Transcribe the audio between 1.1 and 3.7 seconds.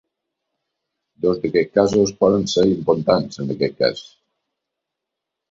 Dos d’aquests casos poden ser importants en